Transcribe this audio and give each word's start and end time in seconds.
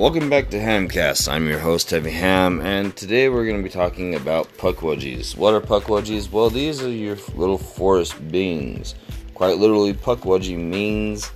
Welcome 0.00 0.30
back 0.30 0.48
to 0.48 0.56
Hamcast. 0.56 1.30
I'm 1.30 1.46
your 1.46 1.58
host, 1.58 1.90
Heavy 1.90 2.12
Ham, 2.12 2.62
and 2.62 2.96
today 2.96 3.28
we're 3.28 3.44
going 3.44 3.58
to 3.58 3.62
be 3.62 3.68
talking 3.68 4.14
about 4.14 4.48
Pukwudgies. 4.56 5.36
What 5.36 5.52
are 5.52 5.60
Pukwudgies? 5.60 6.32
Well, 6.32 6.48
these 6.48 6.82
are 6.82 6.88
your 6.88 7.16
little 7.34 7.58
forest 7.58 8.14
beings. 8.30 8.94
Quite 9.34 9.58
literally, 9.58 9.92
Pukwudgie 9.92 10.56
means 10.56 11.30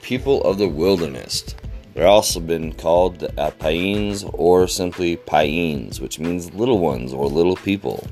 people 0.00 0.42
of 0.42 0.58
the 0.58 0.66
wilderness. 0.66 1.54
They're 1.94 2.08
also 2.08 2.40
been 2.40 2.72
called 2.72 3.20
the 3.20 3.28
Paeans 3.60 4.28
or 4.34 4.66
simply 4.66 5.16
Paeans, 5.18 6.00
which 6.00 6.18
means 6.18 6.52
little 6.54 6.80
ones 6.80 7.12
or 7.12 7.28
little 7.28 7.54
people. 7.54 8.04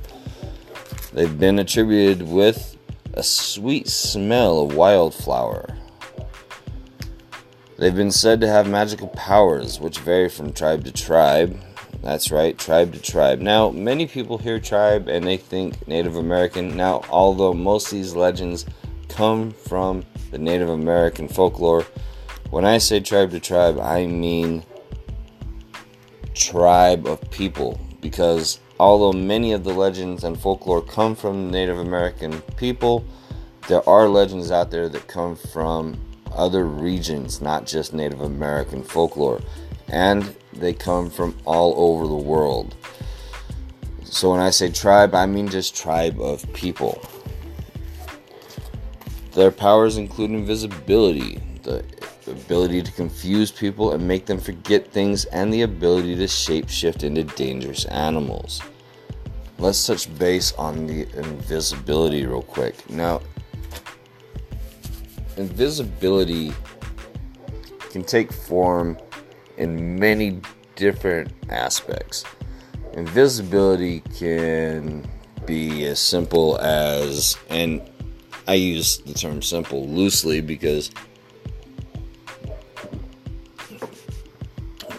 They've 1.13 1.39
been 1.41 1.59
attributed 1.59 2.23
with 2.23 2.77
a 3.15 3.25
sweet 3.25 3.89
smell 3.89 4.61
of 4.61 4.77
wildflower 4.77 5.77
They've 7.81 7.97
been 7.97 8.11
said 8.11 8.43
to 8.43 8.47
have 8.47 8.69
magical 8.69 9.09
powers, 9.09 9.81
which 9.81 10.01
vary 10.01 10.29
from 10.29 10.53
tribe 10.53 10.85
to 10.85 10.93
tribe. 10.93 11.59
That's 12.03 12.31
right, 12.31 12.59
tribe 12.59 12.93
to 12.93 13.01
tribe. 13.01 13.41
Now, 13.41 13.71
many 13.71 14.07
people 14.07 14.37
hear 14.37 14.61
tribe 14.61 15.09
and 15.09 15.27
they 15.27 15.39
think 15.39 15.89
Native 15.89 16.17
American. 16.17 16.77
Now, 16.77 17.01
although 17.09 17.55
most 17.55 17.87
of 17.87 17.93
these 17.93 18.15
legends 18.15 18.67
come 19.09 19.53
from 19.53 20.05
the 20.31 20.37
Native 20.37 20.69
American 20.69 21.27
folklore, 21.27 21.87
when 22.51 22.67
I 22.67 22.77
say 22.77 23.01
tribe 23.01 23.31
to 23.31 23.41
tribe, 23.41 23.79
I 23.81 24.05
mean 24.05 24.63
tribe 26.35 27.07
of 27.07 27.31
people. 27.31 27.81
Because 28.03 28.61
although 28.79 29.19
many 29.19 29.53
of 29.53 29.65
the 29.65 29.73
legends 29.73 30.23
and 30.23 30.39
folklore 30.39 30.83
come 30.83 31.17
from 31.17 31.51
Native 31.51 31.79
American 31.79 32.43
people, 32.59 33.07
there 33.69 33.89
are 33.89 34.07
legends 34.07 34.51
out 34.51 34.71
there 34.71 34.91
that 34.91 35.09
come 35.09 35.35
from 35.35 35.99
other 36.33 36.65
regions, 36.65 37.41
not 37.41 37.67
just 37.67 37.93
Native 37.93 38.21
American 38.21 38.83
folklore, 38.83 39.41
and 39.89 40.35
they 40.53 40.73
come 40.73 41.11
from 41.11 41.37
all 41.45 41.75
over 41.77 42.07
the 42.07 42.15
world. 42.15 42.75
So 44.05 44.33
when 44.33 44.41
I 44.41 44.51
say 44.51 44.71
tribe, 44.71 45.15
I 45.15 45.27
mean 45.27 45.49
just 45.49 45.77
tribe 45.77 46.21
of 46.21 46.51
people. 46.53 47.01
Their 49.33 49.53
powers 49.53 49.97
include 49.97 50.33
invisibility, 50.33 51.41
the 51.63 51.85
ability 52.27 52.83
to 52.83 52.93
confuse 52.93 53.51
people 53.53 53.93
and 53.93 54.07
make 54.07 54.27
them 54.27 54.39
forget 54.39 54.91
things, 54.93 55.25
and 55.27 55.53
the 55.53 55.63
ability 55.63 56.17
to 56.17 56.25
shapeshift 56.25 57.05
into 57.05 57.23
dangerous 57.25 57.85
animals. 57.87 58.61
Let's 59.59 59.87
touch 59.87 60.13
base 60.19 60.53
on 60.55 60.87
the 60.87 61.03
invisibility 61.17 62.27
real 62.27 62.43
quick. 62.43 62.89
Now, 62.91 63.21
invisibility 65.41 66.53
can 67.91 68.05
take 68.05 68.31
form 68.31 68.99
in 69.57 69.99
many 69.99 70.41
different 70.77 71.33
aspects. 71.49 72.25
Invisibility 72.93 74.01
can 74.19 75.09
be 75.47 75.87
as 75.87 75.99
simple 75.99 76.59
as, 76.59 77.39
and 77.49 77.81
I 78.47 78.55
use 78.55 78.99
the 78.99 79.15
term 79.15 79.41
simple 79.41 79.89
loosely 79.89 80.43
because 80.43 80.91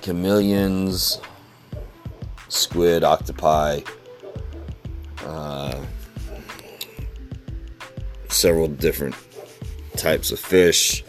chameleons, 0.02 1.22
squid, 2.50 3.04
octopi, 3.04 3.82
uh, 5.24 5.80
several 8.28 8.68
different 8.68 9.14
types 10.02 10.32
of 10.32 10.40
fish 10.40 11.04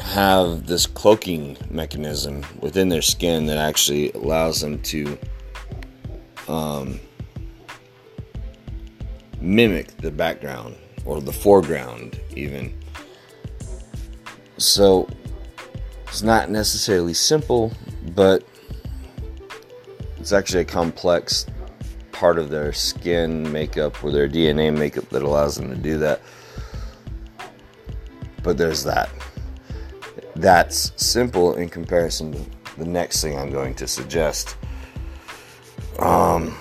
have 0.00 0.66
this 0.66 0.86
cloaking 0.86 1.56
mechanism 1.70 2.44
within 2.60 2.88
their 2.88 3.02
skin 3.02 3.46
that 3.46 3.58
actually 3.58 4.10
allows 4.12 4.60
them 4.60 4.80
to 4.82 5.18
um, 6.48 6.98
mimic 9.40 9.96
the 9.98 10.10
background 10.10 10.76
or 11.04 11.20
the 11.20 11.32
foreground, 11.32 12.20
even. 12.34 12.76
So 14.58 15.08
it's 16.08 16.22
not 16.22 16.50
necessarily 16.50 17.14
simple, 17.14 17.72
but 18.14 18.44
it's 20.18 20.32
actually 20.32 20.62
a 20.62 20.66
complex 20.66 21.46
part 22.12 22.38
of 22.38 22.50
their 22.50 22.72
skin 22.72 23.50
makeup 23.52 24.02
or 24.02 24.10
their 24.10 24.28
DNA 24.28 24.76
makeup 24.76 25.08
that 25.10 25.22
allows 25.22 25.56
them 25.56 25.70
to 25.70 25.76
do 25.76 25.98
that. 25.98 26.20
But 28.44 28.58
there's 28.58 28.84
that. 28.84 29.10
That's 30.36 30.92
simple 31.02 31.56
in 31.56 31.68
comparison 31.68 32.32
to 32.32 32.76
the 32.76 32.84
next 32.84 33.20
thing 33.22 33.38
I'm 33.38 33.50
going 33.50 33.74
to 33.76 33.88
suggest. 33.88 34.56
Um, 35.98 36.56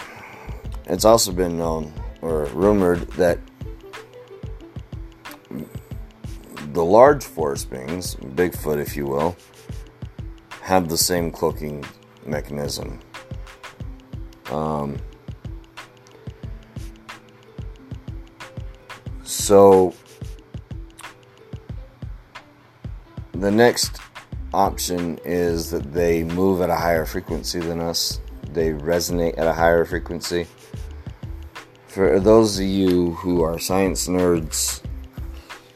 it's 0.85 1.05
also 1.05 1.31
been 1.31 1.57
known 1.57 1.93
or 2.21 2.45
rumored 2.45 3.01
that 3.11 3.39
the 6.71 6.83
large 6.83 7.23
forest 7.23 7.69
beings, 7.69 8.15
Bigfoot 8.15 8.79
if 8.81 8.95
you 8.95 9.05
will, 9.05 9.35
have 10.61 10.87
the 10.87 10.97
same 10.97 11.31
cloaking 11.31 11.83
mechanism. 12.25 12.99
Um, 14.49 14.97
so 19.23 19.93
The 23.43 23.51
next 23.51 23.99
option 24.53 25.19
is 25.25 25.69
that 25.71 25.91
they 25.91 26.23
move 26.23 26.61
at 26.61 26.69
a 26.69 26.77
higher 26.77 27.03
frequency 27.03 27.59
than 27.59 27.81
us, 27.81 28.21
they 28.53 28.69
resonate 28.71 29.37
at 29.37 29.45
a 29.45 29.51
higher 29.51 29.83
frequency. 29.83 30.47
For 31.87 32.21
those 32.21 32.57
of 32.57 32.65
you 32.65 33.11
who 33.15 33.41
are 33.41 33.59
science 33.59 34.07
nerds, 34.07 34.81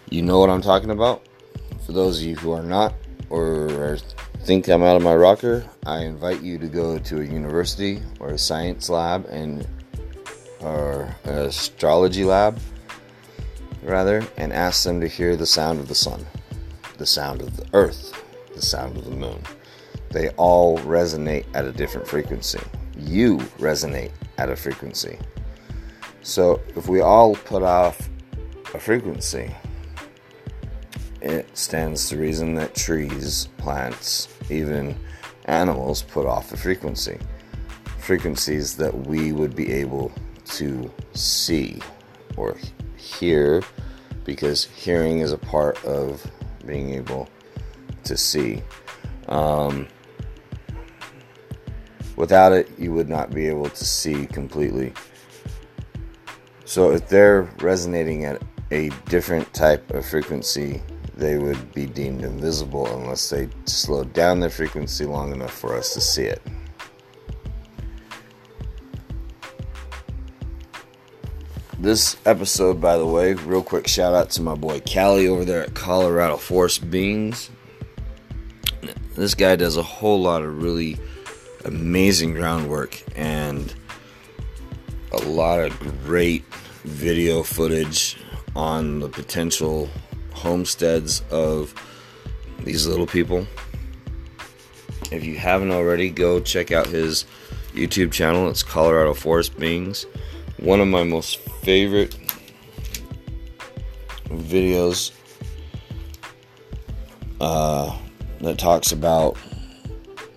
you 0.10 0.22
know 0.22 0.40
what 0.40 0.50
I'm 0.50 0.62
talking 0.62 0.92
about. 0.92 1.28
For 1.86 1.92
those 1.92 2.20
of 2.20 2.26
you 2.26 2.38
who 2.38 2.54
are 2.54 2.64
not 2.64 2.94
or 3.30 3.98
think 4.44 4.70
I'm 4.70 4.82
out 4.82 4.96
of 4.96 5.02
my 5.02 5.16
rocker, 5.16 5.70
I 5.86 6.06
invite 6.06 6.42
you 6.42 6.58
to 6.60 6.68
go 6.70 6.98
to 6.98 7.20
a 7.20 7.26
university 7.26 8.02
or 8.22 8.30
a 8.30 8.38
science 8.38 8.90
lab 8.90 9.26
and 9.26 9.68
or 10.62 11.14
astrology 11.26 12.24
lab 12.24 12.62
rather 13.84 14.26
and 14.38 14.54
ask 14.54 14.86
them 14.86 15.02
to 15.02 15.08
hear 15.10 15.36
the 15.36 15.46
sound 15.46 15.82
of 15.82 15.90
the 15.90 15.96
sun 15.96 16.26
the 16.98 17.06
sound 17.06 17.42
of 17.42 17.56
the 17.58 17.66
earth, 17.74 18.14
the 18.54 18.62
sound 18.62 18.98
of 18.98 19.06
the 19.06 19.16
moon. 19.16 19.42
They 20.10 20.30
all 20.32 20.78
resonate 20.80 21.46
at 21.54 21.66
a 21.66 21.72
different 21.72 22.08
frequency. 22.08 22.62
You 22.98 23.38
resonate 23.60 24.12
at 24.38 24.50
a 24.50 24.56
frequency. 24.56 25.18
So 26.22 26.62
if 26.76 26.88
we 26.88 27.02
all 27.02 27.36
put 27.36 27.64
off 27.64 28.10
a 28.74 28.80
frequency, 28.80 29.54
it 31.22 31.58
stands 31.58 32.10
to 32.10 32.18
reason 32.18 32.54
that 32.56 32.76
trees, 32.76 33.50
plants, 33.58 34.28
even 34.50 34.96
animals 35.46 36.02
put 36.02 36.26
off 36.26 36.52
a 36.52 36.58
frequency. 36.58 37.18
Frequencies 38.00 38.78
that 38.78 39.08
we 39.08 39.32
would 39.32 39.56
be 39.56 39.72
able 39.72 40.12
to 40.46 40.92
see 41.14 41.82
or 42.38 42.58
hear 42.96 43.62
because 44.24 44.66
hearing 44.66 45.20
is 45.20 45.32
a 45.32 45.38
part 45.38 45.84
of 45.86 46.30
being 46.68 46.94
able 46.94 47.28
to 48.04 48.16
see. 48.16 48.62
Um, 49.28 49.88
without 52.16 52.52
it, 52.52 52.70
you 52.78 52.94
would 52.94 53.10
not 53.10 53.32
be 53.32 53.48
able 53.48 53.70
to 53.70 53.86
see 53.86 54.28
completely. 54.28 54.94
So 56.66 56.92
if 56.92 57.08
they're 57.08 57.44
resonating 57.62 58.26
at 58.26 58.42
a 58.72 58.90
different 59.06 59.52
type 59.54 59.90
of 59.92 60.06
frequency, 60.06 60.82
they 61.16 61.38
would 61.38 61.74
be 61.74 61.86
deemed 61.86 62.24
invisible 62.24 62.86
unless 62.96 63.30
they 63.30 63.50
slowed 63.66 64.14
down 64.14 64.40
their 64.40 64.50
frequency 64.50 65.06
long 65.06 65.32
enough 65.32 65.54
for 65.54 65.76
us 65.76 65.94
to 65.94 66.02
see 66.02 66.24
it. 66.24 66.42
This 71.88 72.18
episode, 72.26 72.82
by 72.82 72.98
the 72.98 73.06
way, 73.06 73.34
real 73.34 73.64
quick 73.64 73.88
shout 73.88 74.14
out 74.14 74.30
to 74.32 74.42
my 74.42 74.56
boy 74.56 74.82
Callie 74.82 75.30
over 75.30 75.46
there 75.46 75.64
at 75.64 75.74
Colorado 75.74 76.36
Forest 76.36 76.92
Beings. 76.92 77.50
This 79.16 79.34
guy 79.34 79.56
does 79.56 79.78
a 79.78 79.84
whole 79.84 80.22
lot 80.22 80.44
of 80.44 80.62
really 80.62 81.00
amazing 81.64 82.34
groundwork 82.34 83.02
and 83.16 83.74
a 85.14 85.20
lot 85.20 85.62
of 85.62 86.04
great 86.04 86.44
video 86.84 87.42
footage 87.42 88.18
on 88.54 89.00
the 89.00 89.08
potential 89.08 89.90
homesteads 90.34 91.24
of 91.32 91.74
these 92.66 92.86
little 92.86 93.08
people. 93.08 93.48
If 95.10 95.24
you 95.24 95.38
haven't 95.38 95.72
already, 95.72 96.10
go 96.10 96.42
check 96.42 96.74
out 96.74 96.88
his 96.88 97.24
YouTube 97.74 98.12
channel. 98.12 98.50
It's 98.50 98.62
Colorado 98.62 99.14
Forest 99.14 99.58
Beings 99.58 100.06
one 100.58 100.80
of 100.80 100.88
my 100.88 101.04
most 101.04 101.40
favorite 101.68 102.16
videos 104.30 105.12
uh, 107.42 107.94
that 108.40 108.58
talks 108.58 108.94
about 108.94 109.36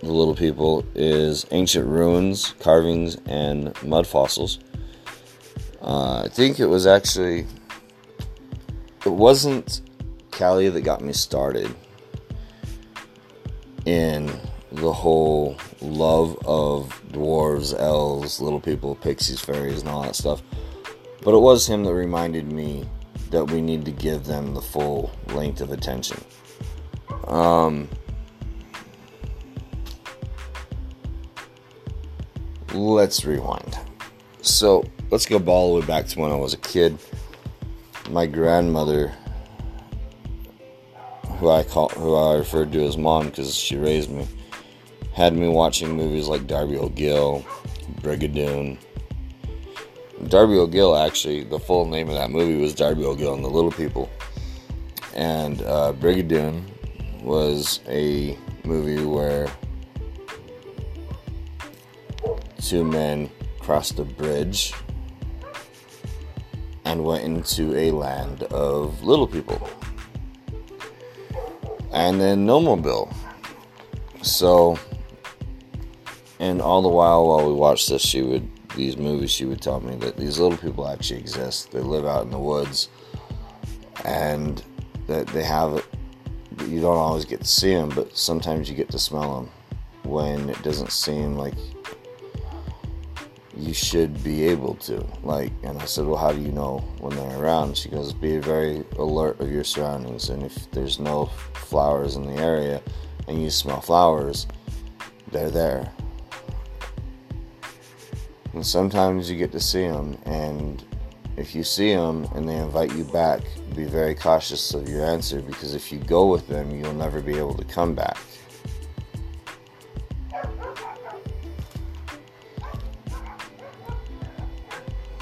the 0.01 0.11
little 0.11 0.35
people 0.35 0.85
is 0.97 1.47
ancient 1.53 1.87
ruins, 1.87 2.57
carvings, 2.59 3.17
and 3.27 3.81
mud 3.85 4.09
fossils. 4.09 4.59
Uh, 5.81 6.25
I 6.25 6.29
think 6.29 6.59
it 6.59 6.67
was 6.67 6.85
actually 6.85 7.47
it 9.07 9.13
wasn't 9.13 9.83
Callie 10.33 10.69
that 10.69 10.81
got 10.81 11.01
me 11.01 11.13
started 11.13 11.73
in 13.87 14.27
the 14.73 14.93
whole 14.93 15.57
love 15.81 16.37
of 16.45 17.01
dwarves, 17.13 17.73
elves, 17.79 18.41
little 18.41 18.61
people, 18.61 18.97
pixies, 18.97 19.39
fairies, 19.39 19.83
and 19.83 19.89
all 19.89 20.03
that 20.03 20.17
stuff. 20.17 20.43
But 21.23 21.35
it 21.35 21.41
was 21.41 21.69
him 21.69 21.85
that 21.85 21.95
reminded 21.95 22.51
me 22.51 22.89
that 23.31 23.45
we 23.45 23.61
need 23.61 23.85
to 23.85 23.93
give 23.93 24.25
them 24.25 24.55
the 24.55 24.63
full 24.63 25.11
length 25.29 25.61
of 25.61 25.71
attention. 25.71 26.23
Um, 27.27 27.89
let's 32.73 33.25
rewind. 33.25 33.79
So 34.43 34.85
let's 35.11 35.27
go 35.27 35.39
all 35.47 35.75
the 35.75 35.81
way 35.81 35.87
back 35.87 36.07
to 36.09 36.21
when 36.21 36.33
I 36.33 36.37
was 36.37 36.55
a 36.55 36.59
kid. 36.59 36.99
My 38.09 38.27
grandmother, 38.27 39.13
who 41.39 41.51
I 41.51 41.63
call, 41.63 41.91
who 41.91 42.15
I 42.15 42.37
referred 42.37 42.73
to 42.73 42.85
as 42.85 42.97
mom 42.97 43.27
because 43.27 43.55
she 43.55 43.77
raised 43.77 44.11
me, 44.11 44.27
had 45.13 45.35
me 45.35 45.49
watching 45.49 45.93
movies 45.97 46.27
like 46.27 46.47
Darby 46.47 46.77
O'Gill, 46.77 47.45
Brigadoon. 48.01 48.79
Darby 50.29 50.57
O'Gill, 50.57 50.97
actually, 50.97 51.45
the 51.45 51.59
full 51.59 51.87
name 51.87 52.09
of 52.09 52.15
that 52.15 52.31
movie 52.31 52.61
was 52.61 52.75
Darby 52.75 53.05
O'Gill 53.05 53.35
and 53.35 53.45
the 53.45 53.49
Little 53.49 53.73
People. 53.73 54.11
And 55.15 55.63
uh, 55.63 55.93
Brigadoon 55.99 56.63
was 57.23 57.81
a 57.89 58.37
movie 58.65 59.05
where 59.05 59.49
two 62.61 62.85
men 62.85 63.31
crossed 63.61 63.99
a 63.99 64.05
bridge 64.05 64.73
and 66.85 67.05
went 67.05 67.25
into 67.25 67.75
a 67.77 67.91
land 67.91 68.43
of 68.45 69.03
little 69.03 69.27
people. 69.27 69.69
And 71.93 72.21
then 72.21 72.47
Gnome-Mobile. 72.47 73.13
So, 74.23 74.79
and 76.39 76.61
all 76.61 76.83
the 76.83 76.89
while 76.89 77.27
while 77.27 77.47
we 77.47 77.55
watched 77.55 77.89
this, 77.89 78.03
she 78.03 78.23
would 78.23 78.49
these 78.77 78.97
movies. 78.97 79.31
She 79.31 79.45
would 79.45 79.61
tell 79.61 79.81
me 79.81 79.97
that 79.97 80.17
these 80.17 80.39
little 80.39 80.59
people 80.59 80.89
actually 80.89 81.21
exist. 81.21 81.71
They 81.73 81.81
live 81.81 82.07
out 82.07 82.25
in 82.25 82.31
the 82.31 82.39
woods, 82.39 82.89
and 84.05 84.63
that 85.07 85.27
they 85.29 85.45
have. 85.45 85.85
You 86.67 86.81
don't 86.81 86.99
always 86.99 87.25
get 87.25 87.41
to 87.41 87.47
see 87.47 87.75
them, 87.75 87.89
but 87.91 88.17
sometimes 88.17 88.69
you 88.69 88.77
get 88.77 88.91
to 88.91 88.99
smell 88.99 89.37
them 89.37 89.51
when 90.03 90.51
it 90.51 90.63
doesn't 90.63 90.93
seem 90.93 91.37
like 91.37 91.55
you 93.57 93.73
should 93.73 94.23
be 94.23 94.45
able 94.45 94.75
to. 94.75 95.05
Like, 95.23 95.53
and 95.63 95.81
I 95.81 95.85
said, 95.85 96.07
well, 96.07 96.17
how 96.17 96.33
do 96.33 96.41
you 96.41 96.53
know 96.53 96.79
when 96.99 97.17
they're 97.17 97.39
around? 97.39 97.77
She 97.77 97.89
goes, 97.89 98.13
be 98.13 98.39
very 98.39 98.85
alert 98.99 99.41
of 99.41 99.51
your 99.51 99.65
surroundings, 99.65 100.29
and 100.31 100.43
if 100.43 100.71
there's 100.71 100.99
no 100.99 101.27
flowers 101.55 102.17
in 102.17 102.27
the 102.27 102.41
area, 102.41 102.83
and 103.29 103.43
you 103.43 103.51
smell 103.51 103.81
flowers, 103.81 104.47
they're 105.31 105.51
there. 105.51 105.93
And 108.53 108.67
sometimes 108.67 109.31
you 109.31 109.37
get 109.37 109.53
to 109.53 109.61
see 109.61 109.87
them, 109.87 110.19
and 110.25 110.85
if 111.37 111.55
you 111.55 111.63
see 111.63 111.95
them 111.95 112.27
and 112.35 112.49
they 112.49 112.57
invite 112.57 112.95
you 112.95 113.05
back, 113.05 113.41
be 113.75 113.85
very 113.85 114.15
cautious 114.15 114.75
of 114.75 114.89
your 114.89 115.05
answer 115.05 115.41
because 115.41 115.75
if 115.75 115.93
you 115.93 115.99
go 115.99 116.27
with 116.27 116.49
them, 116.49 116.71
you'll 116.71 116.93
never 116.93 117.21
be 117.21 117.39
able 117.39 117.55
to 117.55 117.65
come 117.65 117.95
back. 117.95 118.19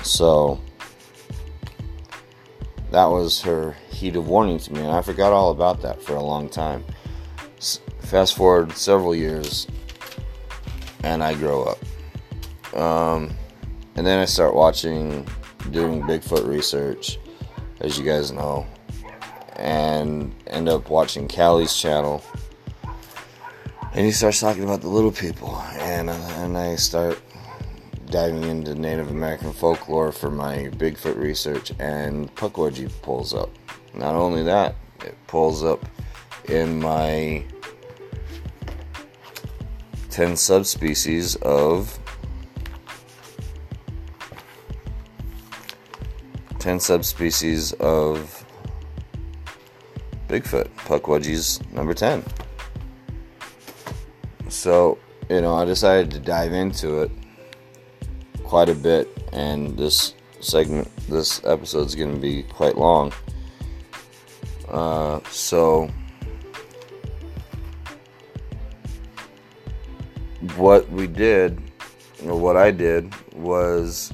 So 0.02 0.58
that 2.90 3.04
was 3.04 3.42
her 3.42 3.76
heat 3.90 4.16
of 4.16 4.26
warning 4.26 4.58
to 4.58 4.72
me, 4.72 4.80
and 4.80 4.90
I 4.90 5.02
forgot 5.02 5.32
all 5.32 5.50
about 5.50 5.82
that 5.82 6.02
for 6.02 6.16
a 6.16 6.22
long 6.22 6.48
time. 6.48 6.84
Fast 8.00 8.34
forward 8.34 8.72
several 8.72 9.14
years, 9.14 9.66
and 11.04 11.22
I 11.22 11.34
grow 11.34 11.64
up. 11.64 11.78
Um, 12.75 13.31
and 13.97 14.06
then 14.06 14.19
I 14.19 14.25
start 14.25 14.55
watching, 14.55 15.26
doing 15.70 16.03
Bigfoot 16.03 16.47
research, 16.47 17.19
as 17.81 17.99
you 17.99 18.05
guys 18.05 18.31
know, 18.32 18.67
and 19.56 20.35
end 20.47 20.69
up 20.69 20.91
watching 20.91 21.29
Callie's 21.29 21.75
channel. 21.75 22.23
And 23.93 24.05
he 24.05 24.12
starts 24.12 24.41
talking 24.41 24.65
about 24.65 24.81
the 24.81 24.88
little 24.88 25.11
people, 25.11 25.56
and 25.81 26.11
and 26.11 26.56
I 26.56 26.76
start 26.76 27.20
diving 28.11 28.44
into 28.44 28.75
Native 28.75 29.11
American 29.11 29.53
folklore 29.53 30.12
for 30.12 30.31
my 30.31 30.69
Bigfoot 30.76 31.17
research, 31.17 31.73
and 31.79 32.35
Pukwudgie 32.37 32.91
pulls 33.03 33.35
up. 33.35 33.50
Not 33.94 34.14
only 34.14 34.43
that, 34.44 34.76
it 35.05 35.17
pulls 35.26 35.64
up 35.64 35.85
in 36.49 36.81
my 36.81 37.44
10 40.11 40.37
subspecies 40.37 41.37
of 41.37 41.98
10 46.69 46.81
subspecies 46.81 47.73
of 47.81 48.44
Bigfoot. 50.29 50.69
Pukwudgie's 50.76 51.62
number 51.73 51.94
10. 51.94 52.23
So, 54.50 54.99
you 55.31 55.41
know, 55.41 55.55
I 55.55 55.65
decided 55.65 56.11
to 56.11 56.19
dive 56.19 56.53
into 56.53 57.00
it 57.00 57.11
quite 58.44 58.69
a 58.69 58.75
bit, 58.75 59.09
and 59.32 59.79
this 59.79 60.12
segment, 60.41 60.94
this 61.09 61.43
episode 61.47 61.87
is 61.87 61.94
going 61.94 62.15
to 62.15 62.20
be 62.20 62.43
quite 62.43 62.76
long. 62.76 63.14
Uh, 64.69 65.21
so, 65.31 65.88
what 70.56 70.87
we 70.91 71.06
did, 71.06 71.62
or 72.26 72.38
what 72.38 72.59
I 72.59 72.73
did, 72.73 73.14
was 73.32 74.12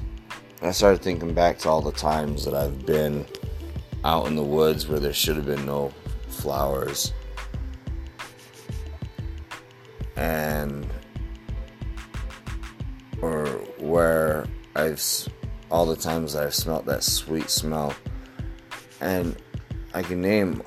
I 0.67 0.71
started 0.71 1.01
thinking 1.03 1.33
back 1.33 1.59
to 1.59 1.69
all 1.69 1.81
the 1.81 1.91
times 1.91 2.43
that 2.45 2.55
I've 2.55 2.85
been 2.85 3.25
out 4.03 4.25
in 4.25 4.35
the 4.35 4.43
woods 4.43 4.87
where 4.87 4.99
there 4.99 5.13
should 5.13 5.35
have 5.35 5.45
been 5.45 5.65
no 5.65 5.93
flowers. 6.27 7.13
And 10.15 10.87
or 13.21 13.45
where 13.77 14.45
I've 14.75 15.03
all 15.69 15.85
the 15.85 15.95
times 15.95 16.35
I've 16.35 16.55
smelt 16.55 16.85
that 16.85 17.03
sweet 17.03 17.49
smell, 17.49 17.93
and 19.01 19.35
I 19.93 20.01
can 20.01 20.21
name 20.21 20.63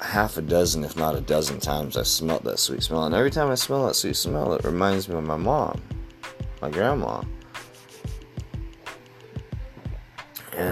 half 0.00 0.38
a 0.38 0.42
dozen, 0.42 0.84
if 0.84 0.96
not 0.96 1.14
a 1.14 1.20
dozen 1.20 1.60
times, 1.60 1.96
I've 1.96 2.06
smelt 2.06 2.44
that 2.44 2.58
sweet 2.58 2.82
smell. 2.82 3.04
And 3.04 3.14
every 3.14 3.30
time 3.30 3.50
I 3.50 3.56
smell 3.56 3.86
that 3.88 3.94
sweet 3.96 4.16
smell, 4.16 4.54
it 4.54 4.64
reminds 4.64 5.08
me 5.08 5.16
of 5.16 5.24
my 5.24 5.36
mom, 5.36 5.82
my 6.62 6.70
grandma. 6.70 7.22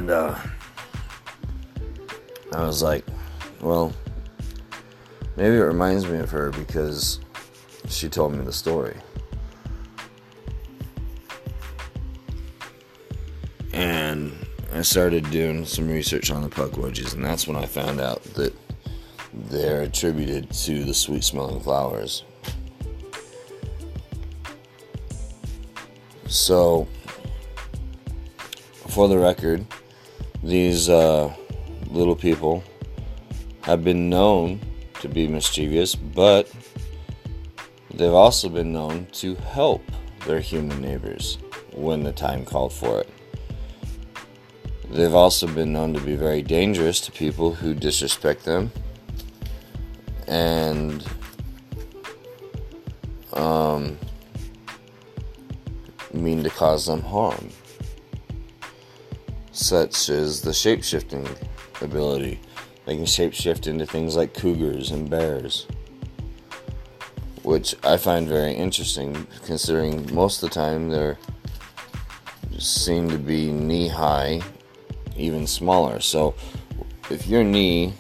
And 0.05 0.11
uh, 0.11 0.39
I 2.53 2.67
was 2.67 2.83
like, 2.83 3.07
well, 3.63 3.91
maybe 5.35 5.57
it 5.57 5.61
reminds 5.61 6.07
me 6.07 6.19
of 6.19 6.31
her 6.31 6.51
because 6.51 7.21
she 7.89 8.11
told 8.11 8.35
me 8.35 8.45
the 8.45 8.53
story. 8.53 8.97
and 13.73 14.31
I 14.75 14.83
started 14.83 15.31
doing 15.31 15.65
some 15.65 15.89
research 15.89 16.31
on 16.31 16.43
the 16.43 16.51
pukwudgies, 16.51 17.15
and 17.15 17.25
that's 17.25 17.49
when 17.49 17.57
I 17.57 17.65
found 17.65 17.99
out 17.99 18.23
that 18.35 18.55
they're 19.33 19.85
attributed 19.85 20.51
to 20.51 20.85
the 20.85 20.93
sweet 20.93 21.25
smelling 21.25 21.61
flowers. 21.61 22.25
So, 26.27 26.87
for 28.89 29.09
the 29.09 29.19
record, 29.19 29.67
these 30.45 30.89
uh, 30.89 31.35
little 31.87 32.15
people 32.15 32.63
have 33.63 33.83
been 33.83 34.11
known 34.11 34.61
to 35.01 35.09
be 35.09 35.27
mischievous, 35.27 35.95
but 35.95 36.53
they've 37.95 38.13
also 38.13 38.49
been 38.49 38.73
known 38.73 39.07
to 39.13 39.35
help 39.37 39.83
their 40.27 40.41
human 40.41 40.81
neighbors 40.81 41.39
when 41.73 42.03
the 42.03 42.13
time 42.13 42.45
called 42.45 42.73
for 42.73 43.01
it. 43.01 43.09
They've 44.91 45.15
also 45.15 45.47
been 45.47 45.73
known 45.73 45.95
to 45.95 46.01
be 46.01 46.15
very 46.15 46.43
dangerous 46.43 47.01
to 47.01 47.13
people 47.13 47.55
who 47.55 47.75
disrespect 47.75 48.45
them 48.45 48.71
and 50.29 51.07
um, 53.33 53.99
mean 56.13 56.45
to 56.45 56.51
cause 56.51 56.87
them 56.87 57.03
harm, 57.03 57.49
such 59.55 60.11
as 60.11 60.43
the 60.43 60.51
shapeshifting 60.51 61.27
ability. 61.81 62.41
They 62.85 62.97
can 62.97 63.07
shapeshift 63.07 63.67
into 63.67 63.87
things 63.87 64.17
like 64.17 64.35
cougars 64.35 64.91
and 64.91 65.09
bears. 65.09 65.67
which 67.45 67.77
I 67.85 67.99
find 67.99 68.27
very 68.27 68.55
interesting 68.55 69.27
considering 69.45 70.13
most 70.15 70.43
of 70.43 70.49
the 70.49 70.55
time 70.55 70.89
they're 70.89 71.19
seem 72.59 73.11
to 73.11 73.19
be 73.19 73.51
knee 73.53 73.89
high, 73.89 74.41
even 75.17 75.47
smaller. 75.47 76.01
So 76.01 76.35
if 77.11 77.27
your 77.27 77.45
knee 77.45 77.93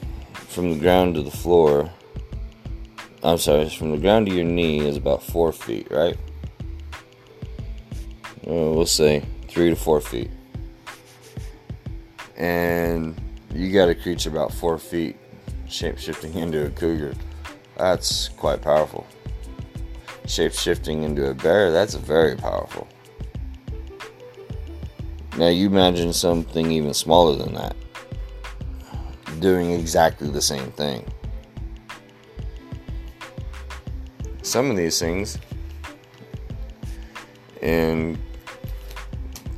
from 0.48 0.70
the 0.72 0.78
ground 0.78 1.16
to 1.16 1.22
the 1.22 1.30
floor, 1.30 1.90
I'm 3.22 3.38
sorry, 3.38 3.68
from 3.68 3.90
the 3.90 3.98
ground 3.98 4.26
to 4.28 4.34
your 4.34 4.44
knee 4.44 4.80
is 4.80 4.96
about 4.96 5.22
four 5.22 5.52
feet, 5.52 5.88
right? 5.90 6.16
Uh, 8.46 8.72
we'll 8.72 8.86
say 8.86 9.24
three 9.48 9.70
to 9.70 9.76
four 9.76 10.00
feet. 10.00 10.30
And 12.36 13.20
you 13.54 13.72
got 13.72 13.88
a 13.88 13.94
creature 13.94 14.30
about 14.30 14.52
four 14.52 14.78
feet 14.78 15.16
shape 15.68 15.98
shifting 15.98 16.34
into 16.34 16.66
a 16.66 16.70
cougar. 16.70 17.14
That's 17.76 18.28
quite 18.28 18.62
powerful. 18.62 19.06
Shape 20.26 20.52
shifting 20.52 21.02
into 21.02 21.28
a 21.28 21.34
bear, 21.34 21.70
that's 21.70 21.94
very 21.94 22.36
powerful. 22.36 22.88
Now 25.36 25.48
you 25.48 25.66
imagine 25.66 26.12
something 26.12 26.70
even 26.70 26.94
smaller 26.94 27.36
than 27.36 27.54
that 27.54 27.76
doing 29.40 29.72
exactly 29.72 30.30
the 30.30 30.40
same 30.40 30.70
thing. 30.72 31.04
Some 34.42 34.70
of 34.70 34.76
these 34.76 34.98
things 34.98 35.38
in 37.60 38.18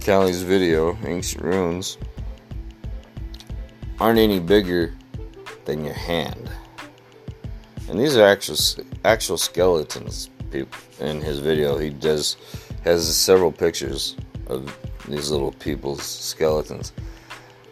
Callie's 0.04 0.42
video, 0.42 0.96
Ancient 1.04 1.44
Runes, 1.44 1.98
aren't 3.98 4.18
any 4.18 4.40
bigger 4.40 4.94
than 5.64 5.84
your 5.84 5.94
hand. 5.94 6.50
And 7.88 7.98
these 7.98 8.16
are 8.16 8.26
actual 8.26 8.56
actual 9.04 9.38
skeletons. 9.38 10.30
In 11.00 11.20
his 11.20 11.38
video, 11.38 11.76
he 11.76 11.90
does 11.90 12.36
has 12.84 13.14
several 13.16 13.52
pictures 13.52 14.16
of 14.46 14.76
these 15.08 15.30
little 15.30 15.52
people's 15.52 16.02
skeletons. 16.02 16.92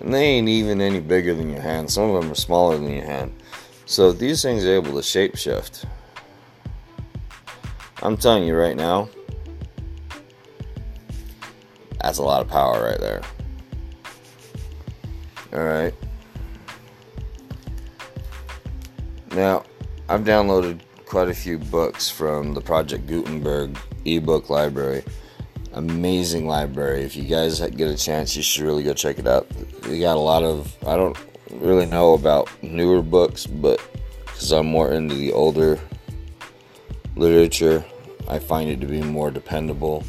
And 0.01 0.13
they 0.13 0.25
ain't 0.25 0.49
even 0.49 0.81
any 0.81 1.01
bigger 1.01 1.35
than 1.35 1.51
your 1.51 1.63
hand. 1.63 1.91
Some 1.91 2.11
of 2.11 2.21
them 2.21 2.33
are 2.33 2.37
smaller 2.37 2.77
than 2.77 2.93
your 2.93 3.05
hand. 3.05 3.33
So 3.87 4.13
these 4.13 4.43
things 4.43 4.65
are 4.65 4.75
able 4.75 4.93
to 4.93 4.99
shapeshift. 4.99 5.85
I'm 8.03 8.17
telling 8.17 8.45
you 8.45 8.57
right 8.57 8.77
now, 8.77 9.09
that's 12.01 12.19
a 12.19 12.23
lot 12.23 12.43
of 12.43 12.49
power 12.49 12.85
right 12.85 13.01
there. 13.01 13.23
Alright. 15.55 15.95
Now, 19.35 19.65
I've 20.09 20.23
downloaded 20.23 20.81
quite 21.07 21.29
a 21.29 21.35
few 21.35 21.59
books 21.59 22.09
from 22.09 22.55
the 22.55 22.61
Project 22.61 23.07
Gutenberg 23.07 23.79
ebook 24.05 24.51
library 24.51 25.05
amazing 25.75 26.47
library. 26.47 27.03
If 27.03 27.17
you 27.17 27.25
guys 27.25 27.61
get 27.61 27.89
a 27.89 27.97
chance, 27.97 28.37
you 28.37 28.43
should 28.43 28.65
really 28.65 28.83
go 28.83 28.95
check 28.95 29.19
it 29.19 29.27
out. 29.27 29.47
We 29.89 30.01
got 30.01 30.17
a 30.17 30.21
lot 30.21 30.43
of, 30.43 30.75
I 30.87 30.97
don't 30.97 31.17
really 31.51 31.87
know 31.87 32.15
about 32.15 32.49
newer 32.63 33.03
books, 33.03 33.47
but 33.47 33.81
because 34.25 34.53
I'm 34.53 34.67
more 34.67 34.93
into 34.93 35.15
the 35.15 35.33
older 35.33 35.79
literature, 37.17 37.85
I 38.29 38.39
find 38.39 38.71
it 38.71 38.81
to 38.81 38.87
be 38.87 39.03
more 39.03 39.31
dependable 39.31 40.05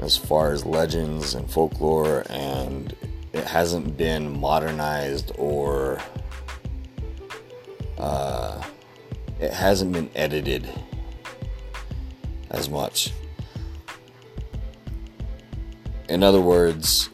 as 0.00 0.16
far 0.16 0.52
as 0.52 0.66
legends 0.66 1.34
and 1.34 1.48
folklore, 1.48 2.24
and 2.28 2.94
it 3.32 3.44
hasn't 3.44 3.96
been 3.96 4.40
modernized 4.40 5.32
or 5.38 6.00
uh, 8.02 8.62
it 9.38 9.52
hasn't 9.52 9.92
been 9.92 10.10
edited 10.16 10.68
as 12.50 12.68
much. 12.68 13.12
In 16.08 16.24
other 16.24 16.40
words, 16.40 17.10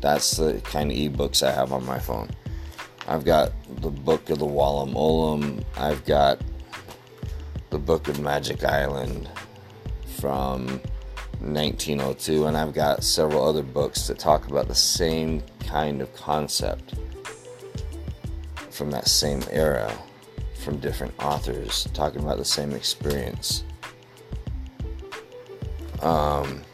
That's 0.00 0.38
the 0.38 0.58
kind 0.64 0.90
of 0.90 0.96
ebooks 0.96 1.46
I 1.46 1.52
have 1.52 1.74
on 1.74 1.84
my 1.84 1.98
phone. 1.98 2.30
I've 3.06 3.26
got 3.26 3.52
the 3.82 3.90
Book 3.90 4.30
of 4.30 4.38
the 4.38 4.46
Walam 4.46 4.94
Olum. 4.94 5.62
I've 5.76 6.02
got 6.06 6.40
the 7.68 7.78
Book 7.78 8.08
of 8.08 8.20
Magic 8.20 8.64
Island 8.64 9.28
from 10.16 10.80
1902, 11.40 12.46
and 12.46 12.56
I've 12.56 12.72
got 12.72 13.04
several 13.04 13.46
other 13.46 13.62
books 13.62 14.06
that 14.06 14.18
talk 14.18 14.48
about 14.48 14.68
the 14.68 14.74
same 14.74 15.42
kind 15.66 16.00
of 16.00 16.16
concept 16.16 16.94
from 18.70 18.90
that 18.92 19.08
same 19.08 19.42
era, 19.50 19.92
from 20.66 20.78
different 20.78 21.14
authors 21.22 21.86
talking 21.94 22.20
about 22.20 22.38
the 22.38 22.44
same 22.44 22.72
experience. 22.72 23.62
Um, 26.02 26.64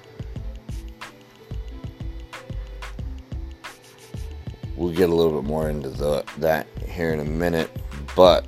we'll 4.77 4.95
get 4.95 5.11
a 5.11 5.15
little 5.15 5.39
bit 5.39 5.47
more 5.47 5.69
into 5.69 5.91
the, 5.91 6.25
that 6.39 6.67
here 6.89 7.13
in 7.13 7.21
a 7.21 7.25
minute, 7.27 7.71
but 8.17 8.47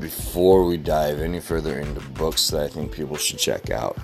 before 0.00 0.66
we 0.66 0.76
dive 0.76 1.18
any 1.18 1.40
further 1.40 1.80
into 1.80 2.02
books 2.10 2.48
that 2.48 2.62
I 2.62 2.68
think 2.68 2.92
people 2.92 3.16
should 3.16 3.38
check 3.38 3.70
out, 3.70 3.96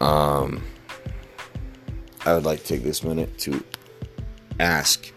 um, 0.00 0.64
I 2.26 2.34
would 2.34 2.44
like 2.44 2.60
to 2.60 2.66
take 2.66 2.82
this 2.82 3.02
minute 3.02 3.38
to 3.40 3.62
ask 4.58 5.12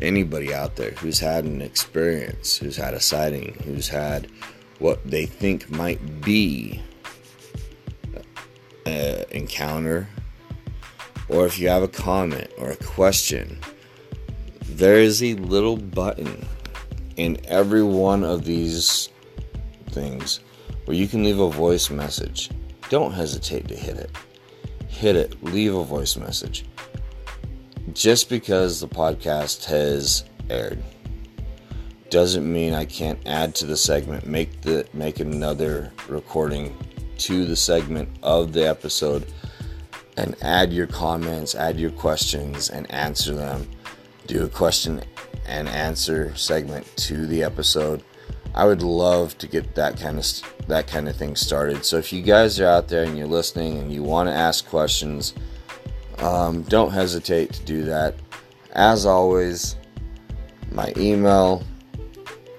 anybody 0.00 0.54
out 0.54 0.76
there 0.76 0.92
who's 0.92 1.18
had 1.18 1.44
an 1.44 1.60
experience, 1.60 2.56
who's 2.56 2.76
had 2.76 2.94
a 2.94 3.00
sighting, 3.00 3.58
who's 3.64 3.88
had 3.88 4.28
what 4.78 5.04
they 5.08 5.26
think 5.26 5.70
might 5.70 6.20
be 6.22 6.80
an 8.84 9.24
encounter, 9.30 10.08
or 11.28 11.46
if 11.46 11.58
you 11.58 11.68
have 11.68 11.82
a 11.82 11.88
comment 11.88 12.50
or 12.58 12.70
a 12.70 12.76
question, 12.76 13.58
there 14.62 14.98
is 14.98 15.22
a 15.22 15.34
little 15.34 15.76
button 15.76 16.46
in 17.16 17.38
every 17.46 17.82
one 17.82 18.22
of 18.22 18.44
these 18.44 19.08
things 19.90 20.40
where 20.84 20.96
you 20.96 21.08
can 21.08 21.24
leave 21.24 21.40
a 21.40 21.50
voice 21.50 21.90
message. 21.90 22.50
Don't 22.88 23.12
hesitate 23.12 23.66
to 23.68 23.74
hit 23.74 23.96
it. 23.96 24.10
Hit 24.96 25.14
it, 25.14 25.44
leave 25.44 25.74
a 25.74 25.84
voice 25.84 26.16
message. 26.16 26.64
Just 27.92 28.30
because 28.30 28.80
the 28.80 28.88
podcast 28.88 29.66
has 29.66 30.24
aired 30.48 30.82
doesn't 32.08 32.50
mean 32.50 32.72
I 32.72 32.86
can't 32.86 33.18
add 33.26 33.54
to 33.56 33.66
the 33.66 33.76
segment, 33.76 34.26
make 34.26 34.62
the 34.62 34.86
make 34.94 35.20
another 35.20 35.92
recording 36.08 36.74
to 37.18 37.44
the 37.44 37.56
segment 37.56 38.08
of 38.22 38.54
the 38.54 38.66
episode 38.66 39.26
and 40.16 40.34
add 40.40 40.72
your 40.72 40.86
comments, 40.86 41.54
add 41.54 41.78
your 41.78 41.90
questions 41.90 42.70
and 42.70 42.90
answer 42.90 43.34
them. 43.34 43.68
Do 44.26 44.44
a 44.44 44.48
question 44.48 45.02
and 45.46 45.68
answer 45.68 46.34
segment 46.36 46.86
to 46.96 47.26
the 47.26 47.42
episode. 47.42 48.02
I 48.56 48.64
would 48.64 48.82
love 48.82 49.36
to 49.38 49.46
get 49.46 49.74
that 49.74 50.00
kind 50.00 50.18
of 50.18 50.26
that 50.66 50.86
kind 50.86 51.08
of 51.08 51.16
thing 51.16 51.36
started. 51.36 51.84
So 51.84 51.98
if 51.98 52.12
you 52.12 52.22
guys 52.22 52.58
are 52.58 52.66
out 52.66 52.88
there 52.88 53.04
and 53.04 53.16
you're 53.16 53.26
listening 53.26 53.78
and 53.78 53.92
you 53.92 54.02
want 54.02 54.28
to 54.28 54.34
ask 54.34 54.66
questions, 54.66 55.34
um, 56.18 56.62
don't 56.62 56.90
hesitate 56.90 57.52
to 57.52 57.62
do 57.64 57.84
that. 57.84 58.14
As 58.72 59.06
always, 59.06 59.76
my 60.72 60.92
email 60.96 61.62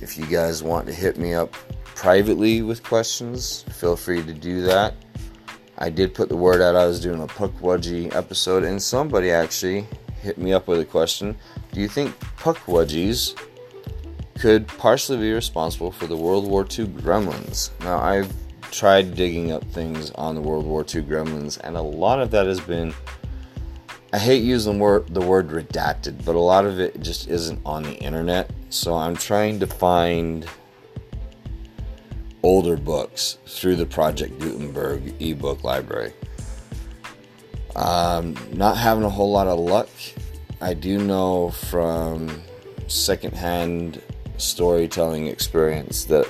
If 0.01 0.17
you 0.17 0.25
guys 0.27 0.63
want 0.63 0.87
to 0.87 0.93
hit 0.93 1.19
me 1.19 1.35
up 1.35 1.53
privately 1.95 2.63
with 2.63 2.83
questions, 2.83 3.67
feel 3.71 3.97
free 3.97 4.23
to 4.23 4.33
do 4.33 4.63
that. 4.63 4.95
I 5.83 5.91
did 5.91 6.15
put 6.15 6.29
the 6.29 6.37
word 6.37 6.63
out 6.63 6.77
I 6.77 6.87
was 6.87 7.01
doing 7.01 7.21
a 7.21 7.27
Pukwudgie 7.27 8.15
episode, 8.15 8.63
and 8.63 8.81
somebody 8.81 9.33
actually 9.33 9.85
hit 10.21 10.39
me 10.39 10.53
up 10.53 10.69
with 10.69 10.79
a 10.79 10.85
question. 10.85 11.37
Do 11.73 11.81
you 11.81 11.89
think 11.89 12.17
Pukwudgies 12.39 13.37
could 14.39 14.69
partially 14.69 15.19
be 15.19 15.33
responsible 15.33 15.91
for 15.91 16.07
the 16.07 16.17
World 16.17 16.47
War 16.47 16.63
II 16.63 16.87
gremlins? 16.87 17.71
Now, 17.81 17.99
I've 17.99 18.33
tried 18.71 19.17
digging 19.17 19.51
up 19.51 19.65
things 19.73 20.13
on 20.13 20.37
the 20.37 20.41
World 20.41 20.67
War 20.67 20.83
II 20.83 21.03
gremlins, 21.03 21.59
and 21.65 21.77
a 21.77 21.83
lot 21.83 22.21
of 22.21 22.31
that 22.31 22.47
has 22.47 22.61
been 22.61 22.95
I 24.13 24.19
hate 24.19 24.45
using 24.45 24.79
word, 24.79 25.13
the 25.13 25.21
word 25.21 25.49
redacted, 25.49 26.25
but 26.25 26.37
a 26.37 26.39
lot 26.39 26.65
of 26.65 26.79
it 26.79 27.01
just 27.01 27.27
isn't 27.27 27.61
on 27.67 27.83
the 27.83 27.95
internet. 27.95 28.53
So 28.71 28.95
I'm 28.95 29.17
trying 29.17 29.59
to 29.59 29.67
find 29.67 30.47
older 32.43 32.77
books 32.77 33.39
through 33.47 33.77
the 33.77 33.87
Project 33.87 34.39
Gutenberg 34.39 35.15
ebook 35.21 35.65
library. 35.65 36.13
Um, 37.77 38.37
not 38.53 38.77
having 38.77 39.05
a 39.05 39.09
whole 39.09 39.31
lot 39.31 39.47
of 39.47 39.59
luck. 39.59 39.89
I 40.61 40.75
do 40.75 40.99
know 40.99 41.51
from 41.51 42.43
secondhand 42.89 44.03
storytelling 44.37 45.27
experience 45.27 46.05
that 46.05 46.29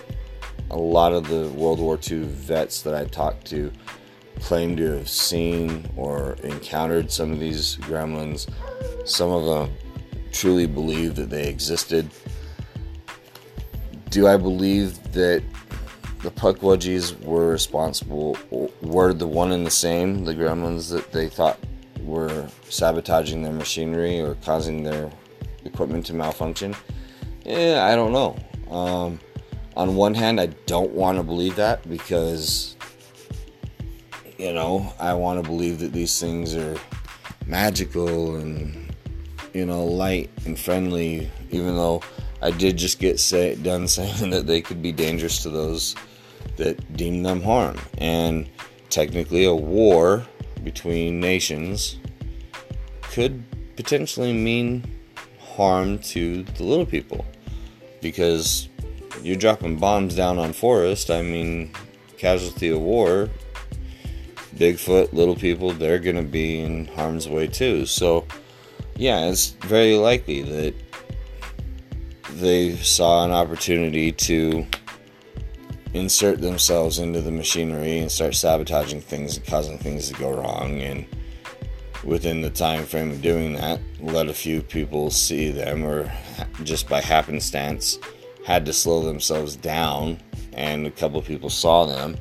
a 0.70 0.76
lot 0.76 1.12
of 1.12 1.28
the 1.28 1.48
World 1.48 1.80
War 1.80 1.98
II 2.10 2.20
vets 2.20 2.82
that 2.82 2.94
I 2.94 3.04
talked 3.04 3.46
to 3.46 3.72
claim 4.40 4.76
to 4.76 4.96
have 4.96 5.08
seen 5.08 5.88
or 5.96 6.34
encountered 6.42 7.10
some 7.10 7.32
of 7.32 7.40
these 7.40 7.76
gremlins. 7.76 8.48
Some 9.06 9.30
of 9.30 9.44
them 9.44 9.76
truly 10.32 10.66
believe 10.66 11.14
that 11.16 11.30
they 11.30 11.48
existed. 11.48 12.10
Do 14.10 14.26
I 14.26 14.36
believe 14.36 15.12
that 15.12 15.42
the 16.22 16.30
Pukwudgies 16.30 17.20
were 17.24 17.48
responsible, 17.50 18.36
were 18.80 19.12
the 19.12 19.26
one 19.26 19.50
and 19.52 19.66
the 19.66 19.70
same, 19.70 20.24
the 20.24 20.34
gremlins 20.34 20.90
that 20.90 21.10
they 21.12 21.28
thought 21.28 21.58
were 22.00 22.48
sabotaging 22.68 23.42
their 23.42 23.52
machinery 23.52 24.20
or 24.20 24.36
causing 24.36 24.84
their 24.84 25.10
equipment 25.64 26.06
to 26.06 26.14
malfunction? 26.14 26.76
Yeah, 27.44 27.88
I 27.90 27.96
don't 27.96 28.12
know. 28.12 28.36
Um, 28.70 29.18
on 29.76 29.96
one 29.96 30.14
hand, 30.14 30.40
I 30.40 30.46
don't 30.66 30.92
want 30.92 31.18
to 31.18 31.24
believe 31.24 31.56
that 31.56 31.88
because, 31.88 32.76
you 34.38 34.52
know, 34.52 34.92
I 35.00 35.14
want 35.14 35.42
to 35.42 35.48
believe 35.48 35.80
that 35.80 35.92
these 35.92 36.20
things 36.20 36.54
are 36.54 36.76
magical 37.46 38.36
and, 38.36 38.94
you 39.52 39.66
know, 39.66 39.84
light 39.84 40.30
and 40.46 40.56
friendly, 40.56 41.28
even 41.50 41.74
though 41.74 42.00
I 42.40 42.52
did 42.52 42.76
just 42.76 43.00
get 43.00 43.18
say, 43.18 43.56
done 43.56 43.88
saying 43.88 44.30
that 44.30 44.46
they 44.46 44.60
could 44.60 44.82
be 44.82 44.92
dangerous 44.92 45.42
to 45.42 45.50
those 45.50 45.96
that 46.56 46.96
deem 46.96 47.22
them 47.22 47.42
harm. 47.42 47.78
And 47.98 48.48
technically, 48.90 49.44
a 49.44 49.54
war 49.54 50.24
between 50.64 51.20
nations 51.20 51.98
could 53.02 53.42
potentially 53.76 54.32
mean 54.32 54.84
harm 55.40 55.98
to 55.98 56.42
the 56.42 56.64
little 56.64 56.86
people 56.86 57.24
because 58.00 58.68
you're 59.22 59.36
dropping 59.36 59.78
bombs 59.78 60.14
down 60.14 60.38
on 60.38 60.52
forest. 60.52 61.10
I 61.10 61.22
mean, 61.22 61.72
casualty 62.16 62.68
of 62.70 62.80
war, 62.80 63.28
Bigfoot, 64.56 65.12
little 65.12 65.36
people, 65.36 65.72
they're 65.72 65.98
going 65.98 66.16
to 66.16 66.22
be 66.22 66.60
in 66.60 66.86
harm's 66.86 67.28
way 67.28 67.46
too. 67.46 67.86
So, 67.86 68.26
yeah, 68.96 69.26
it's 69.26 69.50
very 69.62 69.96
likely 69.96 70.42
that 70.42 70.74
they 72.34 72.76
saw 72.76 73.24
an 73.24 73.30
opportunity 73.30 74.12
to 74.12 74.66
insert 75.94 76.40
themselves 76.40 76.98
into 76.98 77.20
the 77.20 77.30
machinery 77.30 77.98
and 77.98 78.10
start 78.10 78.34
sabotaging 78.34 79.00
things 79.00 79.36
and 79.36 79.46
causing 79.46 79.78
things 79.78 80.08
to 80.08 80.14
go 80.14 80.32
wrong. 80.32 80.80
And 80.80 81.06
within 82.04 82.40
the 82.40 82.50
time 82.50 82.84
frame 82.84 83.10
of 83.10 83.22
doing 83.22 83.52
that 83.54 83.80
let 84.00 84.26
a 84.26 84.34
few 84.34 84.60
people 84.62 85.10
see 85.10 85.50
them 85.50 85.84
or 85.84 86.12
just 86.64 86.88
by 86.88 87.00
happenstance 87.00 87.98
had 88.44 88.66
to 88.66 88.72
slow 88.72 89.02
themselves 89.04 89.54
down 89.54 90.18
and 90.52 90.86
a 90.86 90.90
couple 90.90 91.18
of 91.18 91.24
people 91.24 91.48
saw 91.48 91.84
them. 91.84 92.16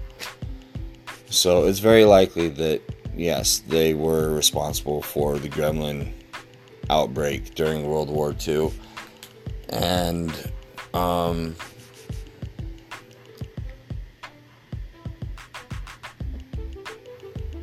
So 1.30 1.66
it's 1.66 1.80
very 1.80 2.06
likely 2.06 2.50
that 2.50 2.82
yes 3.16 3.60
they 3.68 3.94
were 3.94 4.34
responsible 4.34 5.02
for 5.02 5.38
the 5.38 5.50
gremlin 5.50 6.13
outbreak 6.89 7.56
during 7.56 7.86
world 7.86 8.10
war 8.10 8.36
ii 8.48 8.72
and 9.69 10.52
um, 10.93 11.56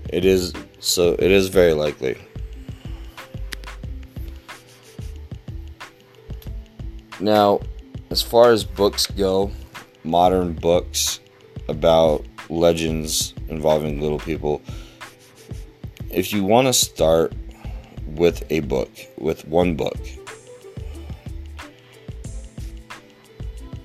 It 0.08 0.24
is 0.24 0.52
so 0.78 1.14
it 1.18 1.30
is 1.30 1.48
very 1.48 1.72
likely. 1.74 2.18
Now, 7.20 7.60
as 8.10 8.22
far 8.22 8.52
as 8.52 8.64
books 8.64 9.06
go, 9.06 9.50
modern 10.04 10.54
books 10.54 11.20
about 11.68 12.24
legends 12.48 13.34
involving 13.48 14.00
little 14.00 14.20
people, 14.20 14.62
if 16.10 16.32
you 16.32 16.44
want 16.44 16.68
to 16.68 16.72
start 16.72 17.32
with 18.06 18.44
a 18.50 18.60
book, 18.60 18.90
with 19.18 19.46
one 19.46 19.74
book, 19.74 19.98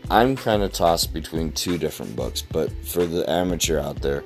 I'm 0.10 0.36
kind 0.36 0.62
of 0.62 0.72
tossed 0.72 1.12
between 1.12 1.52
two 1.54 1.80
different 1.80 2.16
books, 2.16 2.44
but 2.44 2.72
for 2.86 3.06
the 3.06 3.28
amateur 3.30 3.80
out 3.80 4.02
there, 4.02 4.24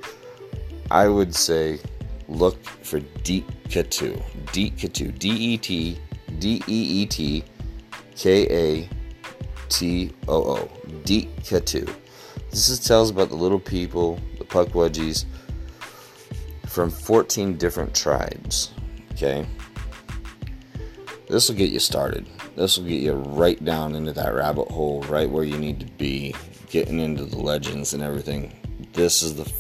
I 0.91 1.08
would 1.08 1.36
say 1.36 1.80
look 2.28 2.63
for 2.84 3.00
Deet 3.23 3.45
Katu. 3.69 4.21
Deetkatoo. 4.47 5.17
D 5.19 5.30
E 5.30 5.58
T 5.58 6.00
D 6.39 6.62
E 6.67 7.02
E 7.02 7.06
T 7.06 7.43
K 8.15 8.47
A 8.50 8.89
T 9.69 10.12
O 10.28 10.43
O. 10.43 10.69
Deetkatoo. 11.04 11.93
This 12.52 12.69
is 12.69 12.80
tells 12.80 13.10
about 13.10 13.30
the 13.30 13.36
little 13.36 13.60
people, 13.60 14.19
the 14.38 14.45
Puck 14.45 14.69
Pukwudgies, 14.69 15.26
from 16.65 16.89
14 16.89 17.58
different 17.58 17.93
tribes. 17.93 18.71
Okay? 19.12 19.45
This 21.28 21.50
will 21.50 21.56
get 21.56 21.71
you 21.71 21.80
started. 21.80 22.26
This 22.56 22.78
will 22.78 22.86
get 22.86 23.02
you 23.02 23.13
right 23.13 23.63
down 23.63 23.95
into 23.95 24.13
that 24.13 24.34
rabbit 24.34 24.69
hole, 24.69 25.02
right 25.04 25.30
where 25.30 25.43
you 25.43 25.58
need 25.58 25.80
to 25.82 25.86
be, 25.97 26.34
getting 26.69 27.00
into 27.00 27.26
the 27.26 27.38
legends 27.38 27.93
and 27.93 28.02
everything. 28.02 28.54
This 28.93 29.21
is 29.21 29.36
the 29.36 29.52